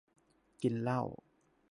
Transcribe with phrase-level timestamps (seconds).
[0.61, 1.01] กินเหล้า